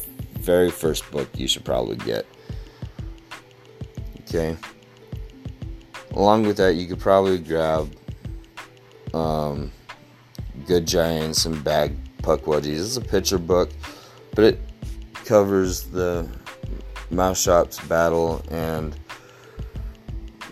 very 0.47 0.71
first 0.71 1.11
book 1.11 1.27
you 1.35 1.45
should 1.45 1.65
probably 1.65 1.97
get. 1.97 2.25
Okay. 4.21 4.55
Along 6.11 6.43
with 6.43 6.55
that, 6.55 6.75
you 6.75 6.87
could 6.87 7.01
probably 7.01 7.37
grab 7.37 7.93
um, 9.13 9.73
Good 10.65 10.87
Giants 10.87 11.45
and 11.45 11.61
Bad 11.65 11.97
Pukwudgies. 12.21 12.79
It's 12.79 12.95
a 12.95 13.01
picture 13.01 13.37
book, 13.37 13.69
but 14.35 14.45
it 14.45 14.59
covers 15.25 15.83
the 15.83 16.25
Maushop's 17.11 17.85
battle 17.85 18.41
and 18.49 18.97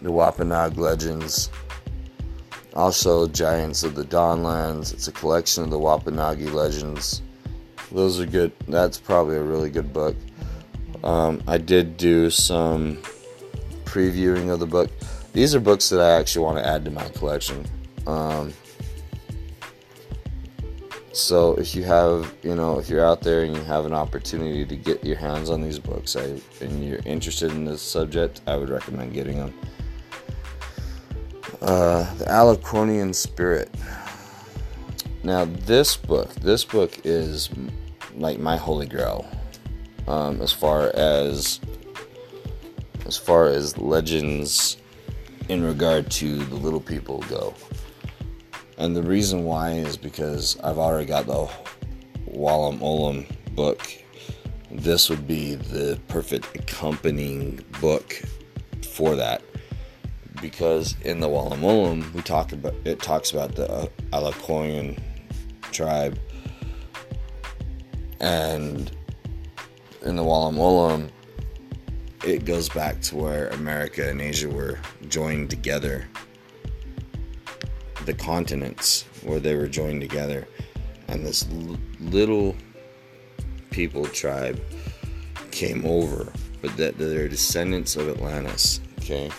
the 0.01 0.11
Wampanoag 0.11 0.77
legends. 0.77 1.49
Also, 2.73 3.29
Giants 3.29 3.83
of 3.83 3.95
the 3.95 4.03
Dawnlands. 4.03 4.91
It's 4.91 5.07
a 5.07 5.13
collection 5.13 5.63
of 5.63 5.69
the 5.69 5.79
Wampanoag 5.79 6.41
legends 6.49 7.21
those 7.95 8.19
are 8.19 8.25
good. 8.25 8.51
That's 8.67 8.97
probably 8.97 9.37
a 9.37 9.43
really 9.43 9.69
good 9.69 9.93
book. 9.93 10.15
Um, 11.03 11.41
I 11.47 11.57
did 11.57 11.97
do 11.97 12.29
some 12.29 12.97
previewing 13.85 14.51
of 14.51 14.59
the 14.59 14.65
book. 14.65 14.91
These 15.33 15.55
are 15.55 15.59
books 15.59 15.89
that 15.89 16.01
I 16.01 16.19
actually 16.19 16.45
want 16.45 16.57
to 16.57 16.67
add 16.67 16.83
to 16.85 16.91
my 16.91 17.07
collection. 17.09 17.65
Um, 18.05 18.53
so 21.13 21.53
if 21.55 21.73
you 21.73 21.83
have, 21.83 22.33
you 22.43 22.55
know, 22.55 22.77
if 22.77 22.89
you're 22.89 23.05
out 23.05 23.21
there 23.21 23.43
and 23.43 23.55
you 23.55 23.63
have 23.63 23.85
an 23.85 23.93
opportunity 23.93 24.65
to 24.65 24.75
get 24.75 25.03
your 25.05 25.15
hands 25.15 25.49
on 25.49 25.61
these 25.61 25.79
books, 25.79 26.17
I, 26.17 26.41
and 26.59 26.85
you're 26.85 26.99
interested 27.05 27.51
in 27.51 27.63
this 27.63 27.81
subject, 27.81 28.41
I 28.45 28.57
would 28.57 28.69
recommend 28.69 29.13
getting 29.13 29.37
them. 29.37 29.53
Uh, 31.61 32.13
the 32.15 32.25
Algonquian 32.25 33.15
Spirit. 33.15 33.73
Now, 35.23 35.45
this 35.45 35.95
book, 35.95 36.35
this 36.35 36.65
book 36.65 36.99
is 37.05 37.49
like 38.17 38.39
my 38.39 38.57
holy 38.57 38.87
grail 38.87 39.25
um, 40.07 40.41
as 40.41 40.51
far 40.51 40.91
as 40.95 41.59
as 43.05 43.17
far 43.17 43.47
as 43.47 43.77
legends 43.77 44.77
in 45.47 45.63
regard 45.63 46.09
to 46.09 46.37
the 46.45 46.55
little 46.55 46.81
people 46.81 47.19
go. 47.29 47.53
And 48.77 48.95
the 48.95 49.03
reason 49.03 49.43
why 49.43 49.73
is 49.73 49.95
because 49.95 50.59
I've 50.61 50.79
already 50.79 51.05
got 51.05 51.27
the 51.27 51.47
Walam 52.31 52.79
Olum 52.79 53.27
book. 53.55 53.87
This 54.71 55.09
would 55.09 55.27
be 55.27 55.55
the 55.55 55.99
perfect 56.07 56.55
accompanying 56.55 57.63
book 57.79 58.21
for 58.89 59.15
that 59.15 59.41
because 60.41 60.95
in 61.01 61.19
the 61.19 61.27
Walam 61.27 61.59
Olum 61.59 62.11
we 62.13 62.21
talk 62.21 62.51
about 62.51 62.75
it 62.83 63.01
talks 63.01 63.31
about 63.31 63.55
the 63.55 63.89
Algonquian 64.11 64.99
tribe. 65.71 66.19
And 68.19 68.91
in 70.03 70.15
the 70.15 70.23
Walam 70.23 70.55
Walam, 70.55 71.09
it 72.23 72.45
goes 72.45 72.69
back 72.69 73.01
to 73.01 73.15
where 73.15 73.47
America 73.49 74.09
and 74.09 74.21
Asia 74.21 74.49
were 74.49 74.79
joined 75.09 75.49
together. 75.49 76.07
The 78.05 78.13
continents 78.13 79.05
where 79.23 79.39
they 79.39 79.55
were 79.55 79.67
joined 79.67 80.01
together. 80.01 80.47
And 81.07 81.25
this 81.25 81.47
l- 81.51 81.77
little 81.99 82.55
people 83.69 84.05
tribe 84.05 84.59
came 85.51 85.85
over, 85.85 86.31
but 86.61 86.75
that 86.77 86.97
they're 86.97 87.27
descendants 87.27 87.95
of 87.95 88.09
Atlantis, 88.09 88.79
okay? 88.99 89.29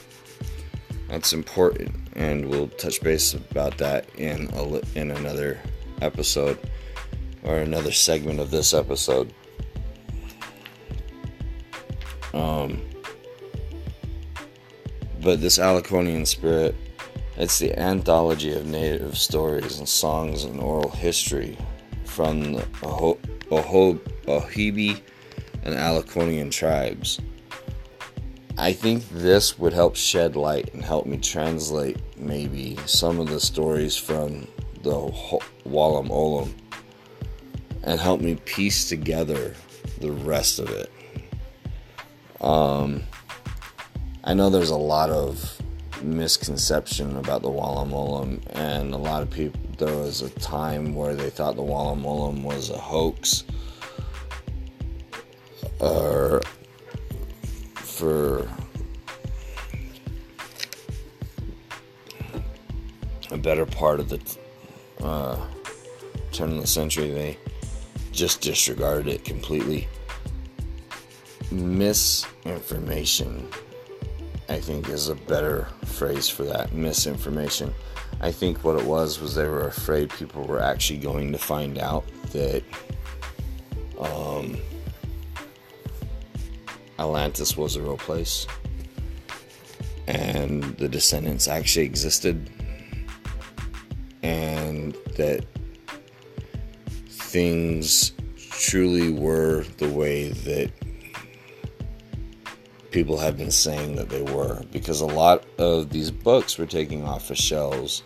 That's 1.09 1.33
important, 1.33 1.95
and 2.15 2.49
we'll 2.49 2.69
touch 2.69 3.01
base 3.01 3.35
about 3.35 3.79
that 3.79 4.09
in 4.17 4.49
a, 4.53 4.99
in 4.99 5.11
another 5.11 5.61
episode 6.01 6.59
or 7.46 7.59
another 7.59 7.92
segment 7.92 8.40
of 8.40 8.50
this 8.50 8.74
episode. 8.74 9.32
Um, 12.35 12.82
but 15.22 15.40
this 15.40 15.59
Algonquian 15.59 16.26
spirit, 16.26 16.74
it's 17.37 17.59
the 17.59 17.78
anthology 17.78 18.52
of 18.52 18.66
native 18.66 19.16
stories 19.16 19.78
and 19.78 19.88
songs 19.88 20.44
and 20.44 20.61
oral 20.61 20.90
history 20.90 21.56
from 22.04 22.54
the 22.54 22.62
Oho- 22.82 23.18
Oho- 23.50 24.00
Ohibi 24.26 25.00
and 25.62 25.74
Algonquian 25.74 26.50
tribes. 26.50 27.20
I 28.59 28.72
think 28.72 29.06
this 29.11 29.59
would 29.59 29.72
help 29.72 29.96
shed 29.96 30.35
light 30.35 30.72
and 30.72 30.82
help 30.82 31.06
me 31.06 31.18
translate 31.18 31.98
maybe 32.16 32.76
some 32.87 33.20
of 33.20 33.28
the 33.28 33.40
stories 33.40 33.96
from 33.96 34.46
the 34.82 34.92
Walam 35.66 36.09
Olum 36.09 36.52
and 37.87 38.01
help 38.01 38.20
me 38.20 38.35
piece 38.44 38.88
together 38.88 39.55
the 40.01 40.11
rest 40.11 40.59
of 40.59 40.68
it. 40.70 40.92
Um, 42.40 43.05
I 44.25 44.35
know 44.35 44.51
there's 44.51 44.70
a 44.70 44.77
lot 44.77 45.09
of 45.09 45.62
misconception 46.03 47.16
about 47.16 47.42
the 47.42 47.49
Walam 47.49 47.90
Olum, 47.90 48.42
and 48.51 48.92
a 48.92 48.99
lot 48.99 49.22
of 49.22 49.31
people. 49.31 49.61
There 49.79 49.96
was 49.96 50.22
a 50.22 50.31
time 50.31 50.94
where 50.94 51.14
they 51.14 51.31
thought 51.31 51.55
the 51.57 51.62
Walam 51.62 52.03
Olum 52.03 52.42
was 52.42 52.70
a 52.70 52.79
hoax, 52.79 53.44
or 55.81 56.42
for 57.75 58.49
a 63.31 63.37
better 63.37 63.66
part 63.66 64.01
of 64.01 64.09
the 64.09 64.38
uh, 65.01 65.38
turn 66.33 66.53
of 66.53 66.61
the 66.61 66.66
century, 66.66 67.11
they 67.11 67.38
just 68.16 68.40
disregarded 68.40 69.09
it 69.09 69.24
completely. 69.24 69.87
Misinformation, 71.52 73.46
I 74.48 74.59
think, 74.59 74.88
is 74.88 75.11
a 75.11 75.14
better 75.14 75.68
phrase 75.85 76.29
for 76.29 76.44
that. 76.44 76.72
Misinformation. 76.72 77.72
I 78.20 78.33
think 78.33 78.64
what 78.64 78.81
it 78.81 78.87
was 78.87 79.20
was 79.20 79.35
they 79.35 79.46
were 79.46 79.66
afraid 79.66 80.11
people 80.11 80.42
were 80.44 80.62
actually 80.62 80.98
going 80.98 81.31
to 81.33 81.38
find 81.38 81.79
out 81.79 82.07
that 82.33 82.64
um, 84.00 84.57
Atlantis 86.98 87.57
was 87.57 87.76
a 87.76 87.83
real 87.83 87.98
place 87.98 88.46
and 90.07 90.62
the 90.79 90.88
descendants 90.88 91.48
actually 91.48 91.85
existed 91.85 92.50
and 94.22 94.94
that 95.16 95.44
things 97.37 98.12
truly 98.38 99.12
were 99.12 99.62
the 99.77 99.90
way 99.90 100.31
that 100.31 100.72
people 102.90 103.18
have 103.18 103.37
been 103.37 103.51
saying 103.51 103.94
that 103.94 104.09
they 104.09 104.22
were. 104.22 104.62
Because 104.72 105.03
a 105.03 105.07
lot 105.07 105.44
of 105.59 105.90
these 105.90 106.11
books 106.11 106.57
were 106.57 106.64
taking 106.64 107.05
off 107.05 107.29
of 107.29 107.37
shelves. 107.37 108.03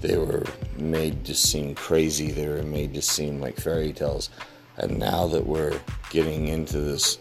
They 0.00 0.16
were 0.16 0.44
made 0.76 1.24
to 1.24 1.34
seem 1.34 1.74
crazy. 1.74 2.30
They 2.30 2.46
were 2.46 2.62
made 2.62 2.94
to 2.94 3.02
seem 3.02 3.40
like 3.40 3.56
fairy 3.56 3.92
tales. 3.92 4.30
And 4.76 4.96
now 4.96 5.26
that 5.26 5.44
we're 5.44 5.80
getting 6.10 6.46
into 6.46 6.80
this 6.80 7.18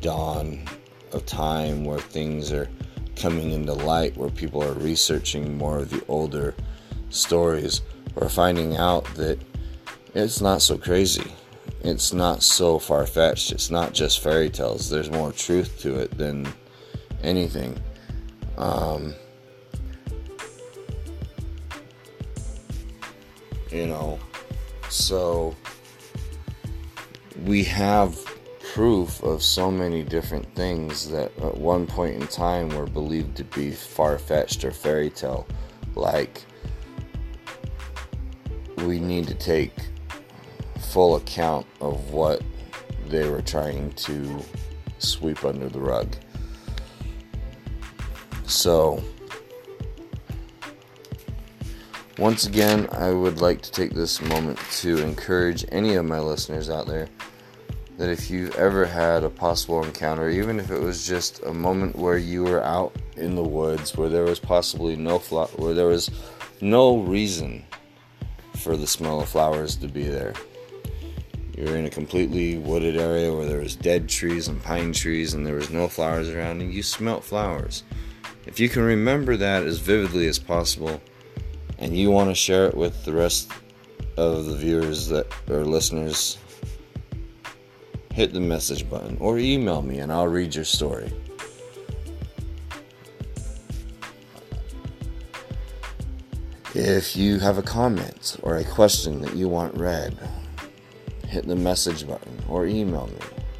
dawn 0.00 0.62
of 1.10 1.26
time 1.26 1.84
where 1.84 1.98
things 1.98 2.52
are 2.52 2.68
coming 3.16 3.50
into 3.50 3.72
light, 3.72 4.16
where 4.16 4.30
people 4.30 4.62
are 4.62 4.74
researching 4.74 5.58
more 5.58 5.78
of 5.78 5.90
the 5.90 6.04
older 6.06 6.54
stories, 7.08 7.82
we're 8.14 8.28
finding 8.28 8.76
out 8.76 9.04
that 9.16 9.40
it's 10.14 10.40
not 10.40 10.62
so 10.62 10.76
crazy. 10.76 11.32
It's 11.82 12.12
not 12.12 12.42
so 12.42 12.78
far 12.78 13.06
fetched. 13.06 13.52
It's 13.52 13.70
not 13.70 13.94
just 13.94 14.20
fairy 14.20 14.50
tales. 14.50 14.90
There's 14.90 15.10
more 15.10 15.32
truth 15.32 15.80
to 15.80 15.98
it 15.98 16.16
than 16.16 16.46
anything. 17.22 17.78
Um, 18.58 19.14
you 23.70 23.86
know, 23.86 24.18
so 24.88 25.56
we 27.44 27.64
have 27.64 28.18
proof 28.74 29.22
of 29.22 29.42
so 29.42 29.70
many 29.70 30.02
different 30.02 30.54
things 30.54 31.08
that 31.08 31.36
at 31.38 31.56
one 31.56 31.86
point 31.86 32.16
in 32.16 32.26
time 32.28 32.68
were 32.70 32.86
believed 32.86 33.36
to 33.36 33.44
be 33.44 33.70
far 33.70 34.18
fetched 34.18 34.64
or 34.64 34.70
fairy 34.70 35.10
tale. 35.10 35.46
Like, 35.94 36.44
we 38.78 39.00
need 39.00 39.26
to 39.28 39.34
take 39.34 39.72
full 40.90 41.14
account 41.16 41.66
of 41.80 42.10
what 42.10 42.42
they 43.08 43.28
were 43.28 43.42
trying 43.42 43.92
to 43.92 44.40
sweep 44.98 45.44
under 45.44 45.68
the 45.68 45.80
rug. 45.80 46.16
So, 48.46 49.02
once 52.18 52.46
again, 52.46 52.88
I 52.90 53.12
would 53.12 53.40
like 53.40 53.62
to 53.62 53.70
take 53.70 53.92
this 53.92 54.20
moment 54.20 54.58
to 54.80 54.98
encourage 54.98 55.64
any 55.70 55.94
of 55.94 56.04
my 56.04 56.18
listeners 56.18 56.68
out 56.68 56.88
there 56.88 57.08
that 57.96 58.08
if 58.08 58.28
you've 58.30 58.54
ever 58.56 58.84
had 58.84 59.22
a 59.22 59.30
possible 59.30 59.84
encounter, 59.84 60.28
even 60.28 60.58
if 60.58 60.70
it 60.70 60.80
was 60.80 61.06
just 61.06 61.40
a 61.44 61.52
moment 61.52 61.94
where 61.96 62.18
you 62.18 62.42
were 62.42 62.64
out 62.64 62.96
in 63.16 63.36
the 63.36 63.44
woods, 63.44 63.96
where 63.96 64.08
there 64.08 64.24
was 64.24 64.40
possibly 64.40 64.96
no 64.96 65.18
flower, 65.18 65.48
where 65.56 65.74
there 65.74 65.86
was 65.86 66.10
no 66.60 66.98
reason 66.98 67.64
for 68.56 68.76
the 68.76 68.86
smell 68.86 69.20
of 69.20 69.28
flowers 69.28 69.76
to 69.76 69.86
be 69.86 70.04
there. 70.04 70.34
You're 71.60 71.76
in 71.76 71.84
a 71.84 71.90
completely 71.90 72.56
wooded 72.56 72.96
area 72.96 73.30
where 73.34 73.44
there 73.44 73.60
was 73.60 73.76
dead 73.76 74.08
trees 74.08 74.48
and 74.48 74.62
pine 74.62 74.94
trees 74.94 75.34
and 75.34 75.46
there 75.46 75.56
was 75.56 75.68
no 75.68 75.88
flowers 75.88 76.30
around 76.30 76.62
and 76.62 76.72
you 76.72 76.82
smelt 76.82 77.22
flowers. 77.22 77.84
If 78.46 78.58
you 78.58 78.70
can 78.70 78.80
remember 78.80 79.36
that 79.36 79.64
as 79.64 79.78
vividly 79.78 80.26
as 80.26 80.38
possible 80.38 81.02
and 81.78 81.94
you 81.94 82.10
want 82.10 82.30
to 82.30 82.34
share 82.34 82.64
it 82.64 82.74
with 82.74 83.04
the 83.04 83.12
rest 83.12 83.52
of 84.16 84.46
the 84.46 84.56
viewers 84.56 85.08
that 85.08 85.26
or 85.50 85.66
listeners 85.66 86.38
hit 88.14 88.32
the 88.32 88.40
message 88.40 88.88
button 88.88 89.18
or 89.20 89.38
email 89.38 89.82
me 89.82 89.98
and 89.98 90.10
I'll 90.10 90.28
read 90.28 90.54
your 90.54 90.64
story. 90.64 91.12
If 96.74 97.14
you 97.16 97.38
have 97.40 97.58
a 97.58 97.62
comment 97.62 98.38
or 98.42 98.56
a 98.56 98.64
question 98.64 99.20
that 99.20 99.36
you 99.36 99.46
want 99.46 99.74
read, 99.74 100.16
hit 101.30 101.46
the 101.46 101.56
message 101.56 102.06
button 102.06 102.38
or 102.48 102.66
email 102.66 103.06
me. 103.06 103.16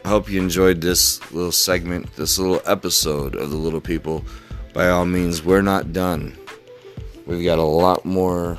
I 0.04 0.10
hope 0.10 0.30
you 0.30 0.42
enjoyed 0.42 0.82
this 0.82 1.22
little 1.32 1.54
segment, 1.54 2.14
this 2.18 2.38
little 2.38 2.62
episode 2.66 3.36
of 3.36 3.50
The 3.50 3.56
Little 3.56 3.80
People. 3.80 4.26
By 4.74 4.90
all 4.90 5.06
means, 5.06 5.42
we're 5.42 5.62
not 5.62 5.94
done. 5.94 6.38
We've 7.26 7.46
got 7.46 7.60
a 7.60 7.64
lot 7.64 8.04
more 8.04 8.58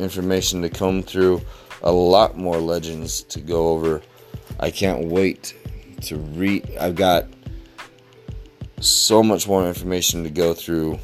information 0.00 0.62
to 0.62 0.68
come 0.68 1.00
through, 1.02 1.42
a 1.82 1.92
lot 1.92 2.36
more 2.36 2.58
legends 2.58 3.22
to 3.22 3.40
go 3.40 3.68
over. 3.68 4.02
I 4.58 4.72
can't 4.72 5.06
wait 5.06 5.54
to 6.02 6.16
read. 6.16 6.68
I've 6.80 6.96
got 6.96 7.26
so 8.80 9.22
much 9.22 9.48
more 9.48 9.66
information 9.66 10.22
to 10.24 10.30
go 10.30 10.54
through. 10.54 10.98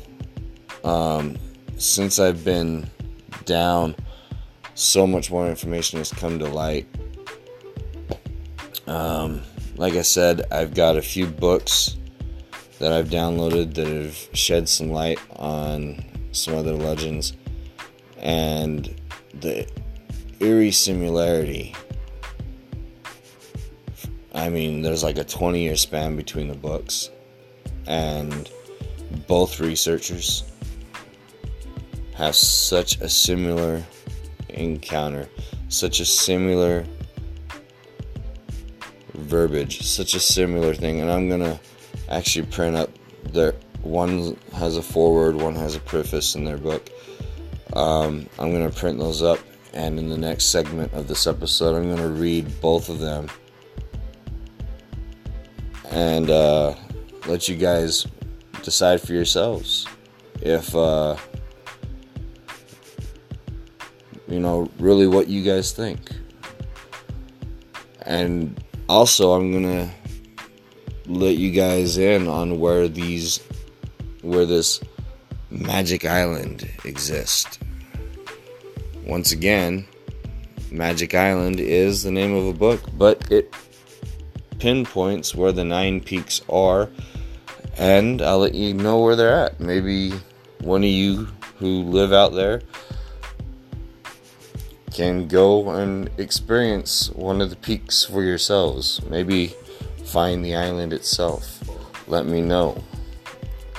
Um, 0.84 1.36
since 1.76 2.18
I've 2.18 2.44
been 2.44 2.90
down, 3.44 3.96
so 4.74 5.06
much 5.06 5.30
more 5.30 5.48
information 5.48 5.98
has 5.98 6.10
come 6.10 6.38
to 6.38 6.48
light. 6.48 6.86
Um, 8.86 9.42
like 9.76 9.94
I 9.94 10.02
said, 10.02 10.46
I've 10.50 10.74
got 10.74 10.96
a 10.96 11.02
few 11.02 11.26
books 11.26 11.96
that 12.78 12.92
I've 12.92 13.08
downloaded 13.08 13.74
that 13.74 13.86
have 13.86 14.36
shed 14.36 14.68
some 14.68 14.90
light 14.90 15.18
on 15.36 16.04
some 16.32 16.54
other 16.54 16.72
legends 16.72 17.34
and 18.18 18.94
the 19.34 19.68
eerie 20.40 20.70
similarity. 20.70 21.74
I 24.34 24.48
mean, 24.48 24.82
there's 24.82 25.04
like 25.04 25.18
a 25.18 25.24
20 25.24 25.62
year 25.62 25.76
span 25.76 26.16
between 26.16 26.48
the 26.48 26.54
books, 26.54 27.10
and 27.86 28.50
both 29.26 29.60
researchers 29.60 30.44
have 32.14 32.34
such 32.34 33.00
a 33.00 33.08
similar 33.08 33.82
encounter, 34.50 35.28
such 35.68 36.00
a 36.00 36.04
similar 36.04 36.84
verbiage, 39.14 39.82
such 39.82 40.14
a 40.14 40.20
similar 40.20 40.74
thing, 40.74 41.00
and 41.00 41.10
I'm 41.10 41.28
gonna 41.28 41.60
actually 42.08 42.46
print 42.46 42.76
up 42.76 42.90
their 43.32 43.54
one 43.82 44.36
has 44.54 44.76
a 44.76 44.82
foreword, 44.82 45.36
one 45.36 45.56
has 45.56 45.74
a 45.74 45.80
preface 45.80 46.34
in 46.34 46.44
their 46.44 46.58
book. 46.58 46.88
Um, 47.72 48.28
I'm 48.38 48.52
gonna 48.52 48.70
print 48.70 48.98
those 48.98 49.22
up 49.22 49.38
And 49.74 49.98
in 49.98 50.10
the 50.10 50.18
next 50.18 50.46
segment 50.46 50.92
of 50.92 51.08
this 51.08 51.26
episode, 51.26 51.74
I'm 51.74 51.96
to 51.96 52.08
read 52.08 52.60
both 52.60 52.90
of 52.90 52.98
them 52.98 53.28
and 55.90 56.30
uh, 56.30 56.74
let 57.26 57.48
you 57.48 57.56
guys 57.56 58.06
decide 58.62 59.00
for 59.00 59.12
yourselves 59.12 59.86
if, 60.40 60.74
uh, 60.74 61.16
you 64.28 64.40
know, 64.40 64.70
really 64.78 65.06
what 65.06 65.28
you 65.28 65.42
guys 65.42 65.72
think. 65.72 66.10
And 68.04 68.62
also, 68.88 69.32
I'm 69.32 69.52
to 69.62 69.90
let 71.06 71.36
you 71.36 71.50
guys 71.50 71.98
in 71.98 72.28
on 72.28 72.58
where 72.58 72.88
these, 72.88 73.38
where 74.22 74.46
this 74.46 74.80
Magic 75.50 76.04
Island 76.04 76.68
exists. 76.84 77.58
Once 79.06 79.32
again, 79.32 79.86
Magic 80.70 81.14
Island 81.14 81.60
is 81.60 82.02
the 82.02 82.10
name 82.10 82.34
of 82.34 82.46
a 82.46 82.52
book, 82.52 82.80
but 82.94 83.30
it 83.30 83.54
pinpoints 84.58 85.34
where 85.34 85.52
the 85.52 85.64
nine 85.64 86.00
peaks 86.00 86.40
are, 86.48 86.88
and 87.78 88.22
I'll 88.22 88.38
let 88.38 88.54
you 88.54 88.74
know 88.74 89.00
where 89.00 89.16
they're 89.16 89.34
at. 89.34 89.60
Maybe 89.60 90.12
one 90.60 90.82
of 90.82 90.90
you 90.90 91.28
who 91.58 91.82
live 91.82 92.12
out 92.12 92.34
there 92.34 92.62
can 94.92 95.26
go 95.26 95.70
and 95.70 96.10
experience 96.18 97.10
one 97.10 97.40
of 97.40 97.50
the 97.50 97.56
peaks 97.56 98.04
for 98.04 98.22
yourselves. 98.22 99.02
Maybe 99.08 99.54
find 100.04 100.44
the 100.44 100.54
island 100.54 100.92
itself. 100.92 101.60
Let 102.06 102.26
me 102.26 102.40
know. 102.42 102.82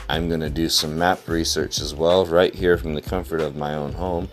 I'm 0.10 0.27
going 0.27 0.41
to 0.41 0.49
do 0.49 0.69
some 0.69 0.97
map 0.97 1.27
research 1.27 1.79
as 1.79 1.93
well, 1.93 2.25
right 2.25 2.53
here 2.53 2.77
from 2.77 2.93
the 2.93 3.01
comfort 3.01 3.41
of 3.41 3.56
my 3.56 3.75
own 3.75 3.93
home, 3.93 4.29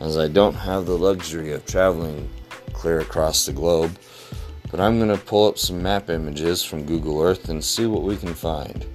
as 0.00 0.16
I 0.16 0.28
don't 0.28 0.54
have 0.54 0.86
the 0.86 0.96
luxury 0.96 1.52
of 1.52 1.66
traveling 1.66 2.30
clear 2.72 3.00
across 3.00 3.44
the 3.44 3.52
globe. 3.52 3.98
But 4.70 4.80
I'm 4.80 4.98
going 4.98 5.10
to 5.10 5.24
pull 5.24 5.48
up 5.48 5.58
some 5.58 5.82
map 5.82 6.10
images 6.10 6.62
from 6.62 6.86
Google 6.86 7.20
Earth 7.20 7.48
and 7.48 7.62
see 7.62 7.86
what 7.86 8.02
we 8.02 8.16
can 8.16 8.34
find. 8.34 8.86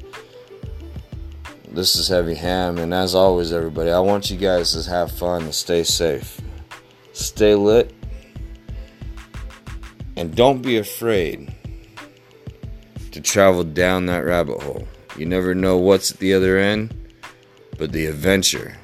This 1.75 1.97
is 1.97 2.07
Heavy 2.07 2.35
Ham, 2.35 2.77
and 2.77 2.93
as 2.93 3.13
always, 3.13 3.51
everybody, 3.51 3.91
I 3.91 3.99
want 3.99 4.31
you 4.31 4.37
guys 4.37 4.71
to 4.71 4.89
have 4.89 5.11
fun 5.11 5.43
and 5.43 5.53
stay 5.53 5.83
safe. 5.83 6.39
Stay 7.11 7.53
lit, 7.53 7.93
and 10.15 10.33
don't 10.33 10.61
be 10.61 10.77
afraid 10.77 11.53
to 13.11 13.19
travel 13.19 13.65
down 13.65 14.05
that 14.05 14.23
rabbit 14.23 14.63
hole. 14.63 14.87
You 15.17 15.25
never 15.25 15.53
know 15.53 15.75
what's 15.75 16.11
at 16.11 16.19
the 16.19 16.33
other 16.33 16.57
end, 16.57 16.95
but 17.77 17.91
the 17.91 18.05
adventure 18.05 18.77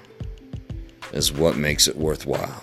is 1.14 1.32
what 1.32 1.56
makes 1.56 1.88
it 1.88 1.96
worthwhile. 1.96 2.62